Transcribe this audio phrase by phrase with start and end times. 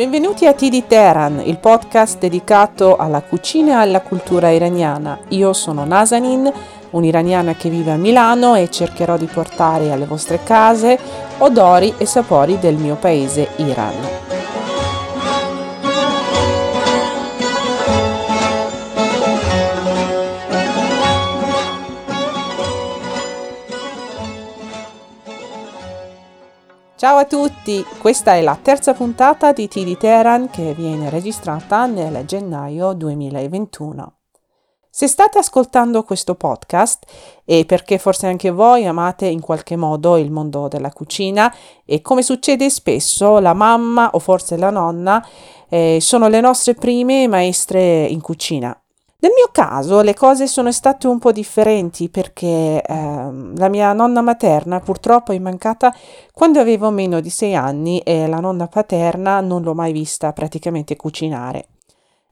[0.00, 5.18] Benvenuti a Tidi Teheran, il podcast dedicato alla cucina e alla cultura iraniana.
[5.28, 6.50] Io sono Nazanin,
[6.88, 10.98] un'iraniana che vive a Milano e cercherò di portare alle vostre case
[11.36, 14.39] odori e sapori del mio paese Iran.
[27.00, 31.86] Ciao a tutti, questa è la terza puntata di T di Teheran che viene registrata
[31.86, 34.18] nel gennaio 2021.
[34.90, 37.06] Se state ascoltando questo podcast
[37.46, 41.50] è perché forse anche voi amate in qualche modo il mondo della cucina
[41.86, 45.26] e come succede spesso la mamma o forse la nonna
[45.70, 48.78] eh, sono le nostre prime maestre in cucina.
[49.22, 54.22] Nel mio caso le cose sono state un po' differenti perché eh, la mia nonna
[54.22, 55.94] materna purtroppo è mancata
[56.32, 60.96] quando avevo meno di sei anni e la nonna paterna non l'ho mai vista praticamente
[60.96, 61.66] cucinare.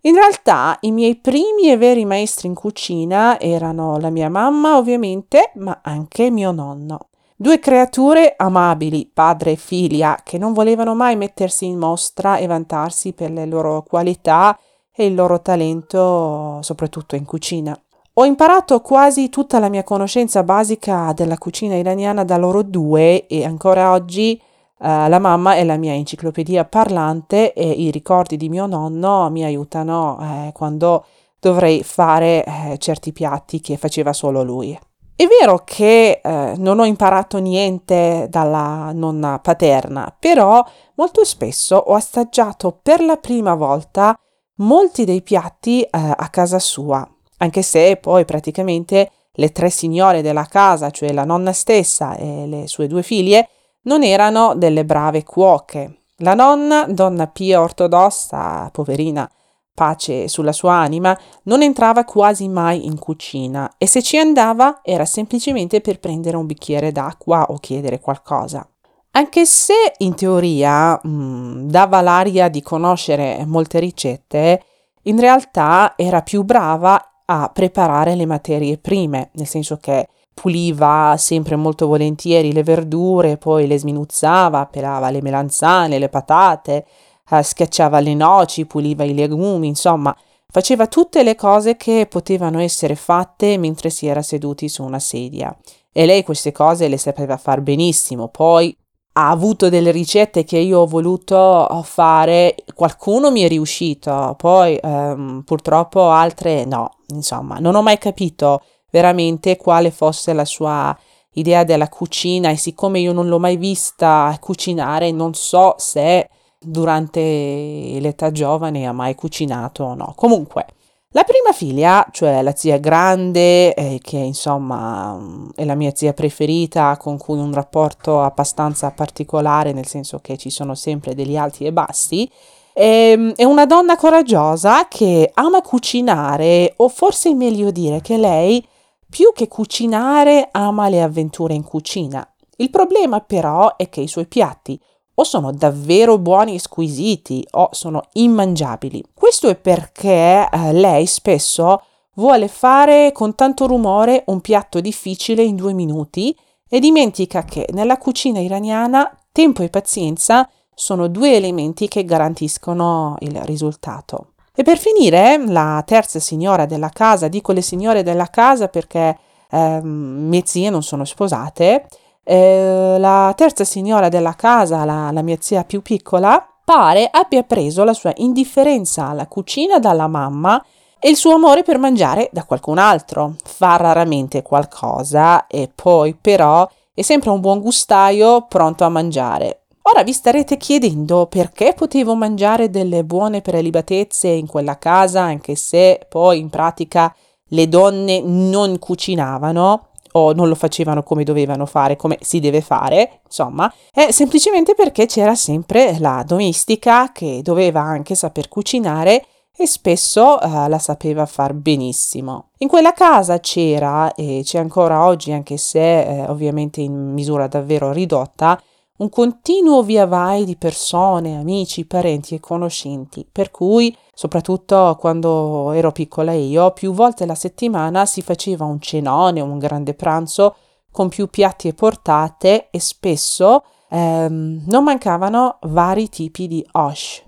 [0.02, 5.50] In realtà i miei primi e veri maestri in cucina erano la mia mamma ovviamente,
[5.56, 7.08] ma anche mio nonno.
[7.36, 13.12] Due creature amabili, padre e figlia, che non volevano mai mettersi in mostra e vantarsi
[13.12, 14.58] per le loro qualità
[15.00, 17.80] e il loro talento soprattutto in cucina.
[18.14, 23.44] Ho imparato quasi tutta la mia conoscenza basica della cucina iraniana da loro due e
[23.44, 24.40] ancora oggi
[24.80, 29.42] Uh, la mamma è la mia enciclopedia parlante e i ricordi di mio nonno mi
[29.42, 31.04] aiutano eh, quando
[31.40, 34.78] dovrei fare eh, certi piatti che faceva solo lui.
[35.16, 41.94] È vero che eh, non ho imparato niente dalla nonna paterna, però molto spesso ho
[41.94, 44.16] assaggiato per la prima volta
[44.58, 47.06] molti dei piatti eh, a casa sua,
[47.38, 52.66] anche se poi praticamente le tre signore della casa, cioè la nonna stessa e le
[52.66, 53.48] sue due figlie,
[53.82, 56.02] non erano delle brave cuoche.
[56.18, 59.30] La nonna, donna pia ortodossa, poverina,
[59.72, 65.04] pace sulla sua anima, non entrava quasi mai in cucina e se ci andava era
[65.04, 68.68] semplicemente per prendere un bicchiere d'acqua o chiedere qualcosa.
[69.12, 74.62] Anche se in teoria mh, mm, dava l'aria di conoscere molte ricette,
[75.02, 80.08] in realtà era più brava a preparare le materie prime, nel senso che
[80.38, 86.86] puliva sempre molto volentieri le verdure, poi le sminuzzava, pelava le melanzane, le patate,
[87.30, 90.16] eh, schiacciava le noci, puliva i legumi, insomma,
[90.50, 95.54] faceva tutte le cose che potevano essere fatte mentre si era seduti su una sedia.
[95.92, 98.74] E lei queste cose le sapeva far benissimo, poi
[99.18, 105.42] ha avuto delle ricette che io ho voluto fare, qualcuno mi è riuscito, poi ehm,
[105.44, 108.62] purtroppo altre no, insomma, non ho mai capito
[108.92, 110.96] veramente quale fosse la sua
[111.32, 116.30] idea della cucina e siccome io non l'ho mai vista cucinare, non so se
[116.60, 120.12] durante l'età giovane ha mai cucinato o no.
[120.16, 120.64] Comunque,
[121.12, 125.18] la prima figlia, cioè la zia grande, eh, che insomma
[125.54, 130.50] è la mia zia preferita, con cui un rapporto abbastanza particolare, nel senso che ci
[130.50, 132.30] sono sempre degli alti e bassi,
[132.74, 138.66] ehm, è una donna coraggiosa che ama cucinare, o forse è meglio dire che lei,
[139.08, 142.26] più che cucinare, ama le avventure in cucina.
[142.56, 144.78] Il problema però è che i suoi piatti
[145.20, 149.02] o sono davvero buoni e squisiti o sono immangiabili.
[149.14, 151.82] Questo è perché eh, lei spesso
[152.14, 156.36] vuole fare con tanto rumore un piatto difficile in due minuti
[156.68, 163.40] e dimentica che nella cucina iraniana tempo e pazienza sono due elementi che garantiscono il
[163.42, 164.34] risultato.
[164.54, 169.18] E per finire, la terza signora della casa, dico le signore della casa perché
[169.50, 171.86] eh, mie zie non sono sposate,
[172.30, 177.84] eh, la terza signora della casa, la, la mia zia più piccola, pare abbia preso
[177.84, 180.62] la sua indifferenza alla cucina dalla mamma
[181.00, 183.36] e il suo amore per mangiare da qualcun altro.
[183.42, 189.62] Fa raramente qualcosa e poi però è sempre un buon gustaio pronto a mangiare.
[189.82, 196.04] Ora vi starete chiedendo perché potevo mangiare delle buone prelibatezze in quella casa anche se
[196.06, 197.14] poi in pratica
[197.52, 203.20] le donne non cucinavano o non lo facevano come dovevano fare, come si deve fare,
[203.24, 209.24] insomma, è semplicemente perché c'era sempre la domestica che doveva anche saper cucinare
[209.60, 212.50] e spesso uh, la sapeva far benissimo.
[212.58, 217.90] In quella casa c'era, e c'è ancora oggi, anche se eh, ovviamente in misura davvero
[217.90, 218.60] ridotta,
[218.98, 225.92] un continuo via vai di persone, amici, parenti e conoscenti, per cui, soprattutto quando ero
[225.92, 230.56] piccola io, più volte alla settimana si faceva un cenone, un grande pranzo
[230.90, 237.22] con più piatti e portate e spesso ehm, non mancavano vari tipi di osh.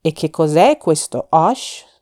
[0.00, 1.93] E che cos'è questo Osh?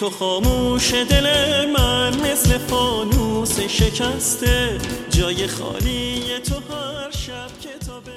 [0.00, 1.26] تو خاموش دل
[1.76, 4.78] من مثل فانوس شکسته
[5.10, 8.10] جای خالی تو هر شب کتابه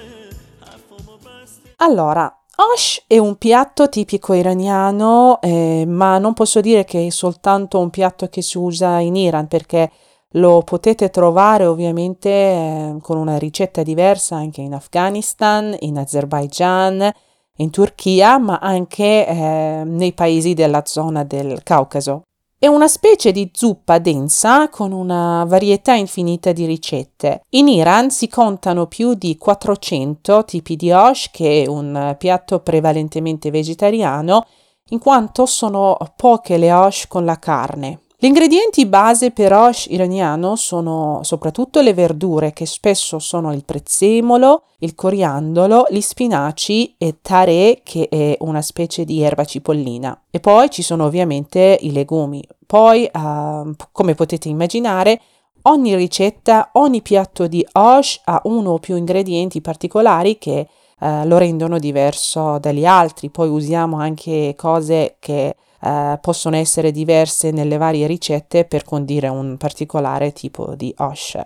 [1.81, 2.29] Allora,
[2.73, 7.89] Osh è un piatto tipico iraniano, eh, ma non posso dire che è soltanto un
[7.89, 9.89] piatto che si usa in Iran perché
[10.33, 17.13] lo potete trovare ovviamente eh, con una ricetta diversa anche in Afghanistan, in Azerbaijan,
[17.58, 22.22] in Turchia, ma anche eh, nei paesi della zona del Caucaso.
[22.58, 27.42] È una specie di zuppa densa con una varietà infinita di ricette.
[27.50, 33.50] In Iran si contano più di 400 tipi di osh, che è un piatto prevalentemente
[33.50, 34.46] vegetariano,
[34.88, 38.00] in quanto sono poche le osh con la carne.
[38.24, 44.62] Gli ingredienti base per osh iraniano sono soprattutto le verdure, che spesso sono il prezzemolo,
[44.78, 50.22] il coriandolo, gli spinaci e tare, che è una specie di erba cipollina.
[50.30, 52.42] E poi ci sono ovviamente i legumi.
[52.64, 55.20] Poi, uh, come potete immaginare,
[55.64, 60.66] ogni ricetta, ogni piatto di osh ha uno o più ingredienti particolari che
[61.00, 63.28] uh, lo rendono diverso dagli altri.
[63.28, 69.56] Poi usiamo anche cose che eh, possono essere diverse nelle varie ricette per condire un
[69.58, 71.38] particolare tipo di osh.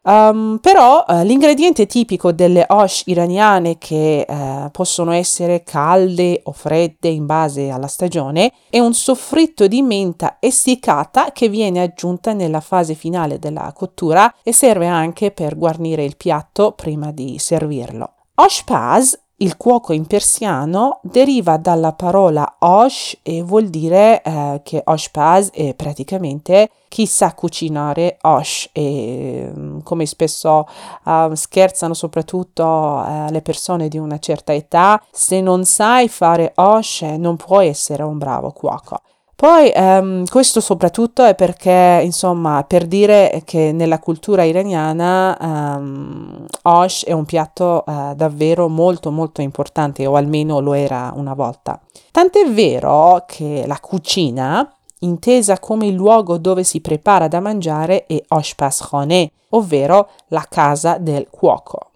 [0.00, 7.08] Um, però uh, l'ingrediente tipico delle osh iraniane che uh, possono essere calde o fredde
[7.08, 12.94] in base alla stagione è un soffritto di menta essiccata che viene aggiunta nella fase
[12.94, 18.14] finale della cottura e serve anche per guarnire il piatto prima di servirlo.
[18.36, 24.82] Osh Paz il cuoco in persiano deriva dalla parola osh e vuol dire eh, che
[24.84, 30.66] oshpaz è praticamente chi sa cucinare osh e mm, come spesso
[31.04, 37.02] uh, scherzano soprattutto uh, le persone di una certa età, se non sai fare osh
[37.02, 39.00] non puoi essere un bravo cuoco.
[39.40, 47.04] Poi ehm, questo soprattutto è perché, insomma, per dire che nella cultura iraniana ehm, osh
[47.04, 51.80] è un piatto eh, davvero molto molto importante, o almeno lo era una volta.
[52.10, 54.68] Tant'è vero che la cucina,
[55.00, 61.28] intesa come il luogo dove si prepara da mangiare, è oshpaskhane, ovvero la casa del
[61.30, 61.90] cuoco.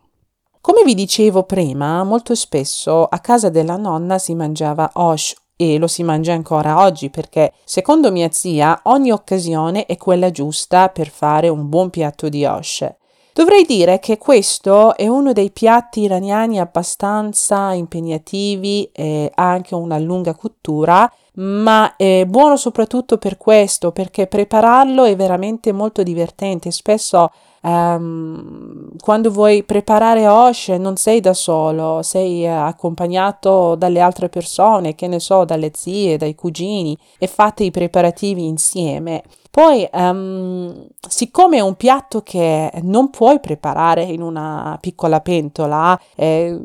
[0.61, 5.87] Come vi dicevo prima, molto spesso a casa della nonna si mangiava osh e lo
[5.87, 11.49] si mangia ancora oggi perché, secondo mia zia, ogni occasione è quella giusta per fare
[11.49, 12.89] un buon piatto di osh.
[13.35, 19.99] Dovrei dire che questo è uno dei piatti iraniani abbastanza impegnativi e ha anche una
[19.99, 26.71] lunga cottura, ma è buono soprattutto per questo, perché prepararlo è veramente molto divertente.
[26.71, 27.31] Spesso
[27.64, 35.07] Um, quando vuoi preparare Osh non sei da solo, sei accompagnato dalle altre persone, che
[35.07, 39.23] ne so, dalle zie, dai cugini e fate i preparativi insieme.
[39.49, 46.59] Poi, um, siccome è un piatto che non puoi preparare in una piccola pentola, eh,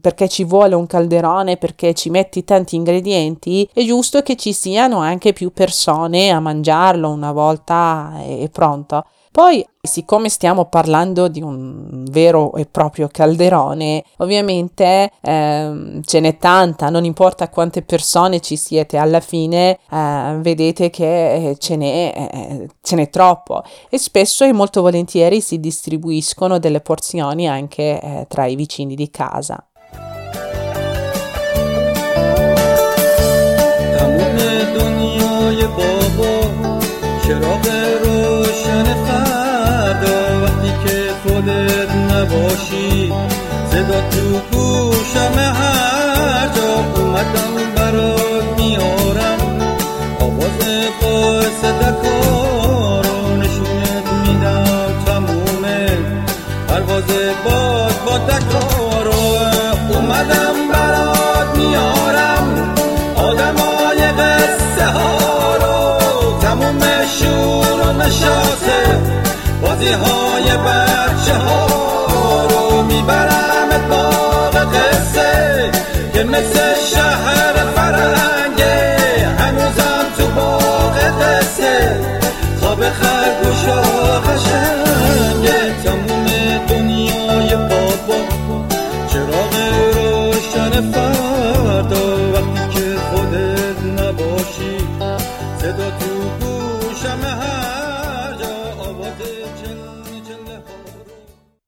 [0.00, 4.98] perché ci vuole un calderone, perché ci metti tanti ingredienti, è giusto che ci siano
[4.98, 9.06] anche più persone a mangiarlo una volta è pronto.
[9.32, 16.89] Poi, siccome stiamo parlando di un vero e proprio calderone, ovviamente eh, ce n'è tanta,
[16.89, 22.95] non importa quante persone ci siete, alla fine eh, vedete che ce n'è, eh, ce
[22.95, 28.55] n'è troppo e spesso e molto volentieri si distribuiscono delle porzioni anche eh, tra i
[28.55, 29.63] vicini di casa.
[38.69, 39.32] خودت
[42.24, 43.12] نباشی.
[43.70, 49.38] صدا تو گوشم هر جا اومدم برات میارم.
[50.20, 50.58] آواز
[51.02, 51.90] با صدا
[53.38, 55.04] نشونت میدم.
[55.06, 55.98] تمومه.
[56.68, 57.04] پرواز
[57.44, 59.38] باد با دکارو
[59.90, 62.74] اومدم برات میارم.
[63.16, 69.00] آدمای قصه ها رو تمومشون رو نشاسته
[69.62, 70.23] بازی ها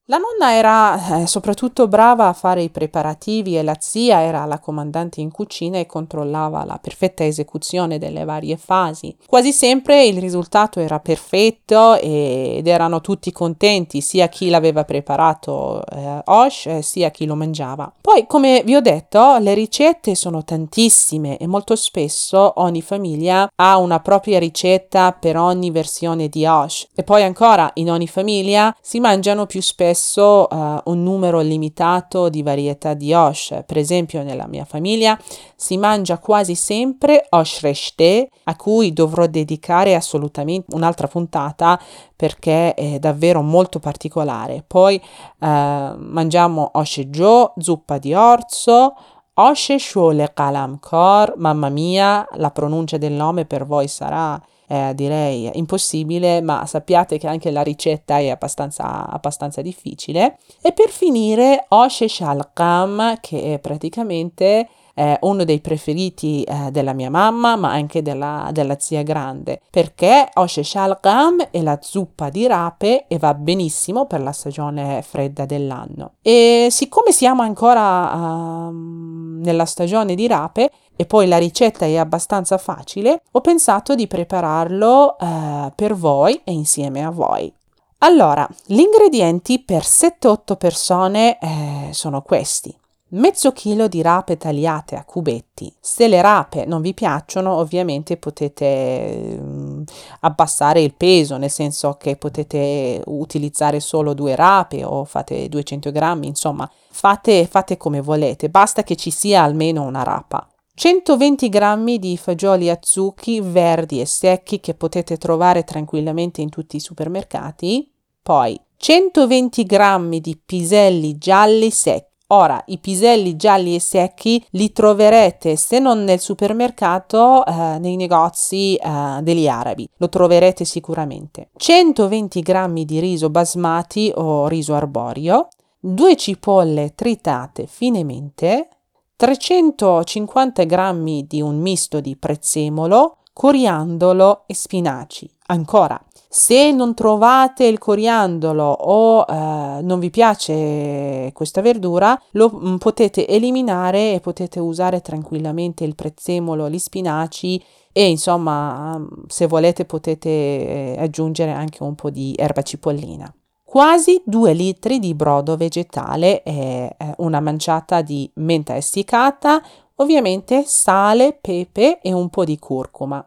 [0.08, 4.60] La nonna era eh, soprattutto brava a fare i preparativi e la zia era la
[4.60, 9.16] comandante in cucina e controllava la perfetta esecuzione delle varie fasi.
[9.26, 16.22] Quasi sempre il risultato era perfetto ed erano tutti contenti, sia chi l'aveva preparato eh,
[16.26, 17.92] Osh eh, sia chi lo mangiava.
[18.00, 23.76] Poi, come vi ho detto, le ricette sono tantissime e molto spesso ogni famiglia ha
[23.76, 26.90] una propria ricetta per ogni versione di Osh.
[26.94, 32.42] E poi ancora in ogni famiglia si mangiano più spesso uh, un numero limitato di
[32.42, 33.62] varietà di Osh.
[33.66, 35.18] Per esempio, nella mia famiglia
[35.54, 41.80] si mangia quasi sempre Osh Reshte, a cui dovrò dedicare assolutamente un'altra puntata
[42.14, 44.64] perché è davvero molto particolare.
[44.66, 45.00] Poi
[45.38, 48.94] uh, mangiamo Osh Jo, zuppa di orzo,
[49.38, 56.40] Oshe Shole Kalamkar, mamma mia, la pronuncia del nome per voi sarà eh, direi impossibile,
[56.40, 60.38] ma sappiate che anche la ricetta è abbastanza, abbastanza difficile.
[60.61, 67.11] E per finire, Oshe Shalkam, che è praticamente eh, uno dei preferiti eh, della mia
[67.11, 73.04] mamma, ma anche della, della zia grande, perché Oshe Shalgam è la zuppa di rape
[73.06, 76.14] e va benissimo per la stagione fredda dell'anno.
[76.23, 82.58] E siccome siamo ancora um, nella stagione di rape, e poi la ricetta è abbastanza
[82.58, 87.52] facile, ho pensato di prepararlo eh, per voi e insieme a voi.
[87.98, 92.76] Allora, gli ingredienti per 7-8 persone eh, sono questi.
[93.10, 95.72] Mezzo chilo di rape tagliate a cubetti.
[95.80, 99.84] Se le rape non vi piacciono, ovviamente potete um,
[100.20, 106.26] abbassare il peso, nel senso che potete utilizzare solo due rape o fate 200 grammi,
[106.26, 110.46] insomma, fate, fate come volete, basta che ci sia almeno una rapa.
[110.78, 116.80] 120 g di fagioli azuki verdi e secchi che potete trovare tranquillamente in tutti i
[116.80, 117.90] supermercati.
[118.21, 122.12] Poi 120 g di piselli gialli secchi.
[122.28, 128.76] Ora, i piselli gialli e secchi li troverete se non nel supermercato, eh, nei negozi
[128.76, 129.88] eh, degli arabi.
[129.97, 131.49] Lo troverete sicuramente.
[131.56, 135.49] 120 g di riso basmati o riso arborio,
[135.80, 138.68] due cipolle tritate finemente,
[139.16, 145.30] 350 g di un misto di prezzemolo, coriandolo e spinaci.
[145.46, 152.73] Ancora, se non trovate il coriandolo o eh, non vi piace questa verdura, lo m,
[152.73, 159.87] mm, potete eliminare e potete usare tranquillamente il prezzemolo, gli spinaci e insomma, se volete
[159.87, 163.35] potete eh, aggiungere anche un po' di erba cipollina
[163.76, 169.62] quasi 2 litri di brodo vegetale e eh, una manciata di menta essiccata,
[169.97, 173.23] ovviamente sale, pepe e un po' di curcuma.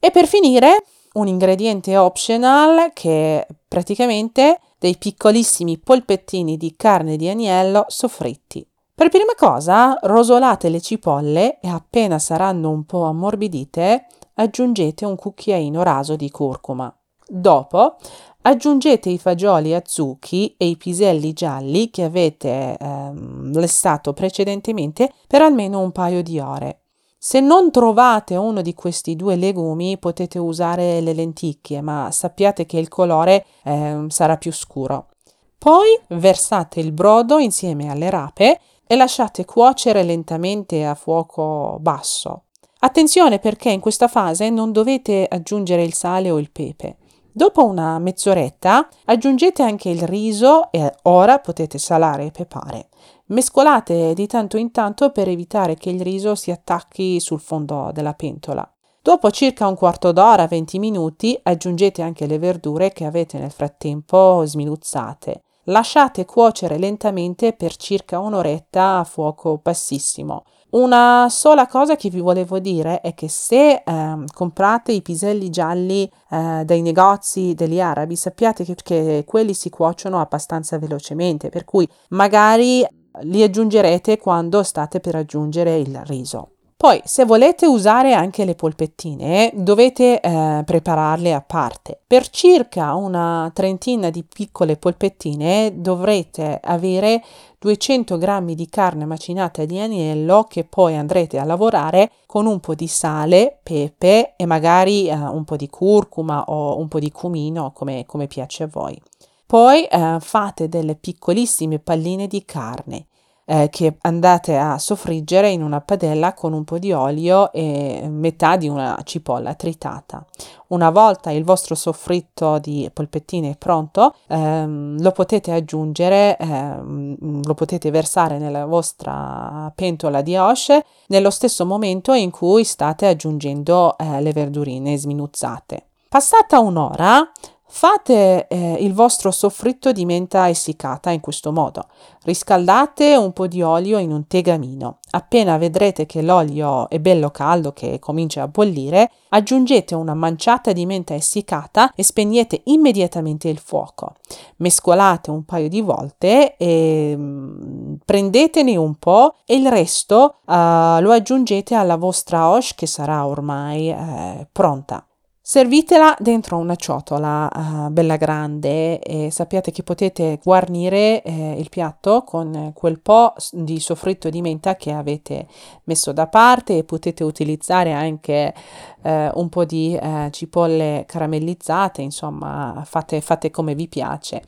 [0.00, 0.82] E per finire,
[1.12, 8.66] un ingrediente optional che è praticamente dei piccolissimi polpettini di carne di agnello soffritti.
[8.92, 15.84] Per prima cosa, rosolate le cipolle e appena saranno un po' ammorbidite, aggiungete un cucchiaino
[15.84, 16.92] raso di curcuma.
[17.34, 17.96] Dopo
[18.44, 25.78] Aggiungete i fagioli azuki e i piselli gialli che avete ehm, lessato precedentemente per almeno
[25.78, 26.80] un paio di ore.
[27.16, 32.78] Se non trovate uno di questi due legumi potete usare le lenticchie, ma sappiate che
[32.78, 35.10] il colore eh, sarà più scuro.
[35.56, 42.46] Poi versate il brodo insieme alle rape e lasciate cuocere lentamente a fuoco basso.
[42.80, 46.96] Attenzione perché in questa fase non dovete aggiungere il sale o il pepe.
[47.34, 52.90] Dopo una mezz'oretta aggiungete anche il riso e ora potete salare e pepare.
[53.28, 58.12] Mescolate di tanto in tanto per evitare che il riso si attacchi sul fondo della
[58.12, 58.70] pentola.
[59.00, 64.44] Dopo circa un quarto d'ora, 20 minuti, aggiungete anche le verdure che avete nel frattempo
[64.44, 65.40] sminuzzate.
[65.66, 70.44] Lasciate cuocere lentamente per circa un'oretta a fuoco bassissimo.
[70.72, 76.10] Una sola cosa che vi volevo dire è che se eh, comprate i piselli gialli
[76.30, 81.86] eh, dai negozi degli arabi, sappiate che, che quelli si cuociono abbastanza velocemente, per cui
[82.10, 82.86] magari
[83.24, 86.52] li aggiungerete quando state per aggiungere il riso.
[86.82, 92.00] Poi, se volete usare anche le polpettine, dovete eh, prepararle a parte.
[92.04, 97.22] Per circa una trentina di piccole polpettine dovrete avere
[97.60, 102.74] 200 g di carne macinata di agnello che poi andrete a lavorare con un po'
[102.74, 107.70] di sale, pepe e magari eh, un po' di curcuma o un po' di cumino
[107.70, 109.00] come, come piace a voi.
[109.46, 113.06] Poi eh, fate delle piccolissime palline di carne
[113.44, 118.56] eh, che andate a soffriggere in una padella con un po' di olio e metà
[118.56, 120.24] di una cipolla tritata.
[120.68, 127.54] Una volta il vostro soffritto di polpettine è pronto, ehm, lo potete aggiungere, ehm, lo
[127.54, 134.20] potete versare nella vostra pentola di osce nello stesso momento in cui state aggiungendo eh,
[134.20, 135.86] le verdurine sminuzzate.
[136.08, 137.30] Passata un'ora
[137.74, 141.86] Fate eh, il vostro soffritto di menta essiccata in questo modo.
[142.22, 144.98] Riscaldate un po' di olio in un tegamino.
[145.12, 150.84] Appena vedrete che l'olio è bello caldo, che comincia a bollire, aggiungete una manciata di
[150.84, 154.16] menta essiccata e spegnete immediatamente il fuoco.
[154.56, 160.52] Mescolate un paio di volte e mm, prendetene un po' e il resto uh,
[161.00, 165.04] lo aggiungete alla vostra osh che sarà ormai eh, pronta.
[165.44, 172.22] Servitela dentro una ciotola uh, bella grande e sappiate che potete guarnire eh, il piatto
[172.22, 175.48] con quel po' di soffritto di menta che avete
[175.84, 178.54] messo da parte e potete utilizzare anche
[179.02, 184.44] eh, un po' di eh, cipolle caramellizzate, insomma fate, fate come vi piace.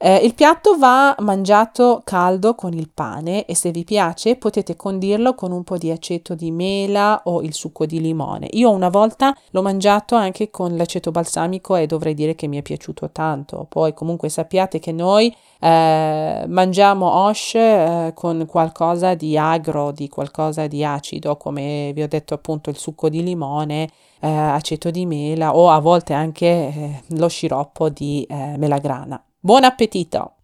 [0.00, 5.34] Eh, il piatto va mangiato caldo con il pane e se vi piace potete condirlo
[5.34, 8.46] con un po' di aceto di mela o il succo di limone.
[8.52, 12.62] Io una volta l'ho mangiato anche con l'aceto balsamico e dovrei dire che mi è
[12.62, 13.66] piaciuto tanto.
[13.68, 20.68] Poi comunque sappiate che noi eh, mangiamo osh eh, con qualcosa di agro, di qualcosa
[20.68, 23.88] di acido, come vi ho detto appunto il succo di limone,
[24.20, 29.20] eh, aceto di mela o a volte anche eh, lo sciroppo di eh, melagrana.
[29.40, 30.37] Buon appetito!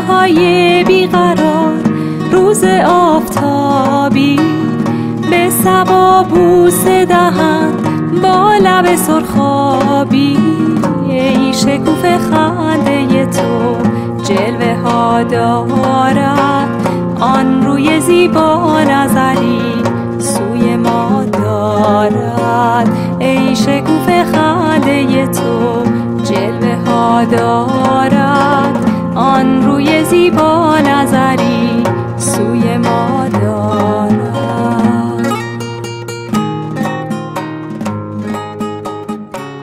[0.00, 1.72] های بیقرار
[2.32, 4.40] روز آفتابی.
[5.30, 7.70] به سبا بوسه دهن
[8.22, 10.38] با لب سرخابی.
[11.08, 13.76] ای شکوفه خنده تو
[14.22, 16.68] جلوه ها دارد.
[17.20, 19.60] آن روی زیبا نظری
[20.18, 22.88] سوی ما دارد.
[23.18, 25.82] ای شکوفه خنده تو
[26.24, 28.15] جلوه ها دارد.
[29.15, 31.83] آن روی زیبا نظری
[32.17, 33.11] سوی ما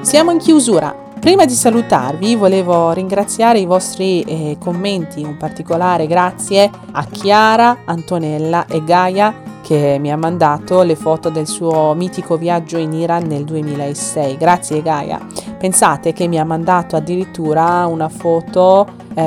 [0.08, 0.94] Siamo in chiusura.
[1.20, 8.64] Prima di salutarvi volevo ringraziare i vostri eh, commenti, in particolare grazie a Chiara, Antonella
[8.66, 13.45] e Gaia che mi ha mandato le foto del suo mitico viaggio in Iran nel
[13.45, 14.37] 2006.
[14.37, 15.25] Grazie Gaia.
[15.57, 19.21] Pensate che mi ha mandato addirittura una foto eh,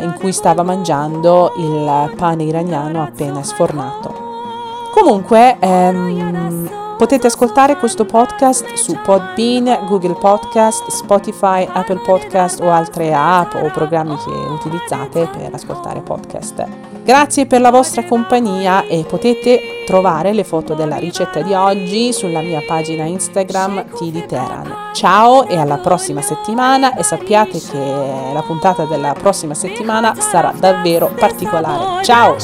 [0.00, 4.26] in cui stava mangiando il pane iraniano appena sfornato.
[4.94, 13.14] Comunque, ehm, Potete ascoltare questo podcast su Podbean, Google Podcast, Spotify, Apple Podcast o altre
[13.14, 16.66] app o programmi che utilizzate per ascoltare podcast.
[17.04, 22.40] Grazie per la vostra compagnia e potete trovare le foto della ricetta di oggi sulla
[22.40, 24.90] mia pagina Instagram Tidi Teran.
[24.92, 27.78] Ciao e alla prossima settimana e sappiate che
[28.32, 32.02] la puntata della prossima settimana sarà davvero particolare.
[32.02, 32.34] Ciao!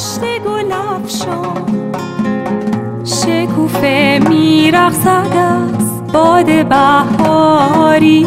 [3.84, 8.26] شکوفه میرخصد از باد بهاری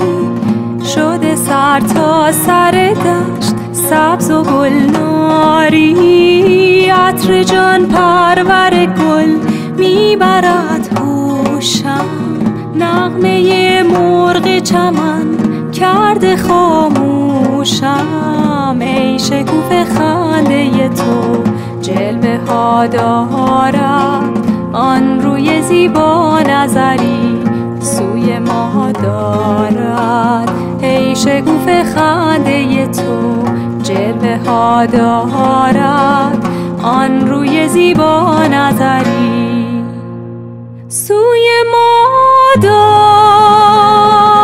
[0.96, 3.56] شده سر تا سر دشت.
[3.72, 5.86] سبز و گلناری
[6.86, 9.30] عطر جان پرور گل
[9.78, 12.06] می‌برد هوشم.
[12.76, 15.38] نغمه مرغ چمن
[15.72, 18.06] کرده خاموشم.
[18.80, 21.44] ای شکوف خنده تو
[21.82, 24.57] جلوه ها دارد.
[24.78, 27.44] آن روی زیبا نظری
[27.80, 30.52] سوی ما دارد.
[30.82, 33.44] ای شکوف خنده تو
[33.84, 36.48] جلوه ها دارد.
[36.84, 39.84] آن روی زیبا نظری
[40.88, 42.08] سوی ما
[42.62, 44.37] دارد.